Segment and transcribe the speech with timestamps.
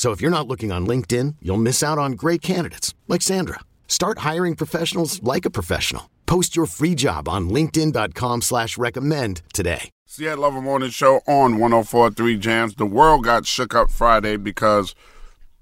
[0.00, 3.60] So if you're not looking on LinkedIn, you'll miss out on great candidates like Sandra.
[3.86, 6.08] Start hiring professionals like a professional.
[6.24, 9.90] Post your free job on LinkedIn.com slash recommend today.
[10.06, 12.76] See that Love Morning Show on 1043 Jams.
[12.76, 14.94] The world got shook up Friday because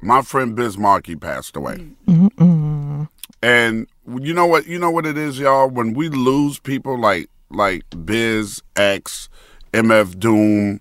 [0.00, 1.88] my friend Biz Markie passed away.
[2.06, 3.08] Mm-mm.
[3.42, 5.68] And you know what you know what it is, y'all?
[5.68, 9.28] When we lose people like like Biz X,
[9.72, 10.80] MF Doom,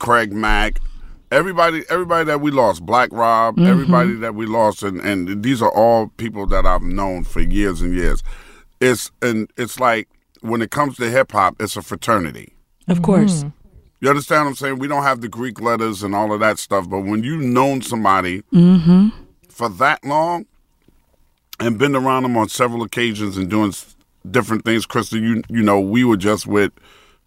[0.00, 0.80] Craig Mack,
[1.30, 3.66] everybody everybody that we lost black rob mm-hmm.
[3.66, 7.82] everybody that we lost and and these are all people that i've known for years
[7.82, 8.22] and years
[8.80, 10.08] it's and it's like
[10.40, 12.52] when it comes to hip-hop it's a fraternity
[12.88, 13.48] of course mm-hmm.
[14.00, 16.58] you understand what i'm saying we don't have the greek letters and all of that
[16.58, 19.08] stuff but when you've known somebody mm-hmm.
[19.48, 20.46] for that long
[21.60, 23.72] and been around them on several occasions and doing
[24.30, 26.72] different things krista you you know we were just with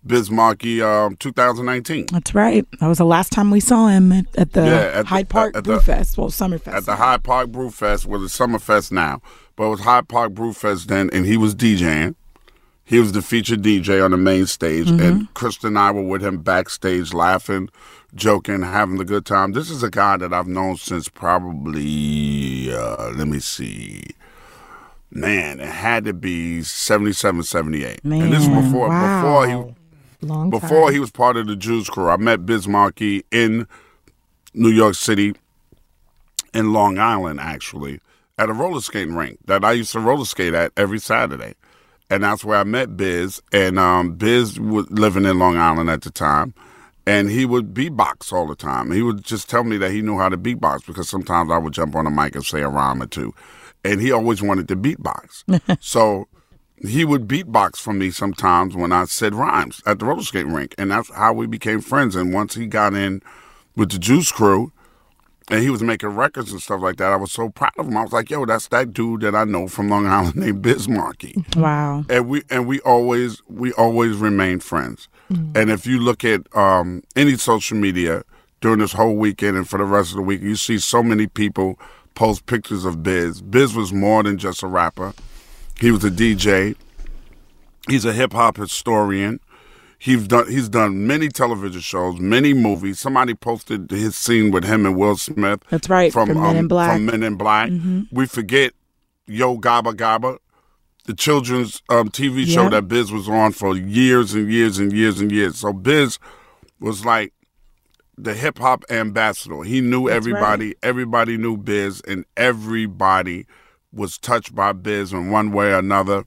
[0.05, 2.07] Biz Markie, um, 2019.
[2.11, 2.65] That's right.
[2.79, 5.33] That was the last time we saw him at, at the yeah, at Hyde the,
[5.33, 6.73] Park at, Brew the, Fest, well, Summerfest.
[6.73, 9.21] At the Hyde Park Brew Fest, well, it's Summerfest now,
[9.55, 12.15] but it was Hyde Park Brew Fest then, and he was DJing.
[12.83, 14.99] He was the featured DJ on the main stage, mm-hmm.
[14.99, 17.69] and Krista and I were with him backstage, laughing,
[18.15, 19.51] joking, having a good time.
[19.51, 24.03] This is a guy that I've known since probably, uh, let me see,
[25.11, 28.03] man, it had to be 77, 78.
[28.03, 29.21] Man, and this was before, wow.
[29.21, 29.80] before he
[30.21, 30.93] Long Before time.
[30.93, 33.67] he was part of the Juice Crew, I met Biz Markie in
[34.53, 35.33] New York City,
[36.53, 37.99] in Long Island, actually,
[38.37, 41.55] at a roller skating rink that I used to roller skate at every Saturday.
[42.09, 43.41] And that's where I met Biz.
[43.53, 46.53] And um, Biz was living in Long Island at the time.
[47.07, 48.91] And he would beatbox all the time.
[48.91, 51.73] He would just tell me that he knew how to beatbox because sometimes I would
[51.73, 53.33] jump on the mic and say a rhyme or two.
[53.83, 55.77] And he always wanted to beatbox.
[55.81, 56.27] so
[56.83, 60.75] he would beatbox for me sometimes when I said rhymes at the roller skating rink,
[60.77, 62.15] and that's how we became friends.
[62.15, 63.21] And once he got in
[63.75, 64.71] with the Juice Crew,
[65.49, 67.97] and he was making records and stuff like that, I was so proud of him.
[67.97, 70.87] I was like, "Yo, that's that dude that I know from Long Island named Biz
[70.87, 72.05] Markie." Wow!
[72.09, 75.09] And we and we always we always remained friends.
[75.31, 75.55] Mm.
[75.55, 78.23] And if you look at um, any social media
[78.61, 81.27] during this whole weekend and for the rest of the week, you see so many
[81.27, 81.79] people
[82.15, 83.41] post pictures of Biz.
[83.41, 85.13] Biz was more than just a rapper.
[85.81, 86.75] He was a DJ.
[87.89, 89.39] He's a hip hop historian.
[89.97, 92.99] He's done he's done many television shows, many movies.
[92.99, 95.63] Somebody posted his scene with him and Will Smith.
[95.69, 96.13] That's right.
[96.13, 96.91] From, from Men in um, Black.
[96.91, 97.69] From Men in Black.
[97.69, 98.01] Mm-hmm.
[98.11, 98.73] We forget
[99.25, 100.37] Yo Gabba Gabba,
[101.05, 102.71] the children's um, TV show yep.
[102.71, 105.57] that Biz was on for years and years and years and years.
[105.57, 106.19] So Biz
[106.79, 107.33] was like
[108.19, 109.63] the hip hop ambassador.
[109.63, 110.67] He knew That's everybody.
[110.67, 110.77] Right.
[110.83, 113.47] Everybody knew Biz, and everybody
[113.93, 116.25] was touched by Biz in one way or another.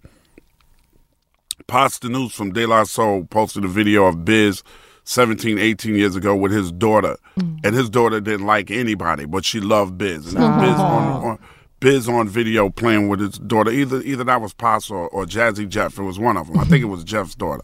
[1.66, 4.62] Posdnuos from De La Soul posted a video of Biz
[5.04, 7.16] 17, 18 years ago with his daughter.
[7.38, 7.60] Mm.
[7.64, 10.34] And his daughter didn't like anybody, but she loved Biz.
[10.34, 11.38] And Biz on, on,
[11.80, 13.70] Biz on video playing with his daughter.
[13.70, 15.98] Either either that was Pasta or, or Jazzy Jeff.
[15.98, 16.58] It was one of them.
[16.58, 17.62] I think it was Jeff's daughter.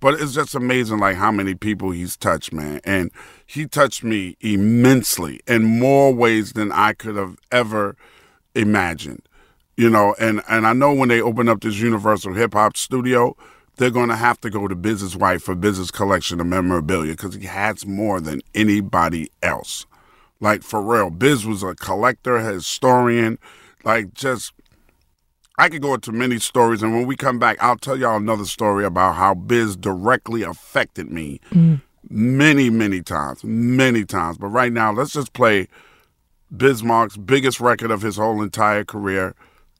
[0.00, 2.80] But it's just amazing, like how many people he's touched, man.
[2.82, 3.12] And
[3.46, 7.96] he touched me immensely in more ways than I could have ever
[8.54, 9.22] imagined
[9.76, 13.36] you know, and and I know when they open up this Universal Hip Hop Studio,
[13.76, 17.34] they're going to have to go to Biz's wife for Biz's collection of memorabilia because
[17.34, 19.86] he has more than anybody else.
[20.40, 23.38] Like for real, Biz was a collector, a historian,
[23.84, 24.52] like just.
[25.58, 28.46] I could go into many stories, and when we come back, I'll tell y'all another
[28.46, 31.80] story about how Biz directly affected me mm.
[32.08, 34.38] many, many times, many times.
[34.38, 35.68] But right now, let's just play
[36.56, 39.34] Biz Markie's biggest record of his whole entire career